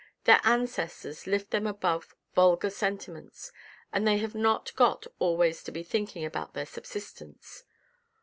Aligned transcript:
"Their 0.23 0.41
ancestors 0.43 1.27
lift 1.27 1.51
them 1.51 1.67
above 1.67 2.15
vulgar 2.33 2.71
sentiments, 2.71 3.51
and 3.93 4.07
they 4.07 4.17
have 4.17 4.33
not 4.33 4.75
got 4.75 5.05
always 5.19 5.61
to 5.65 5.71
be 5.71 5.83
thinking 5.83 6.25
about 6.25 6.55
their 6.55 6.65
subsistence 6.65 7.65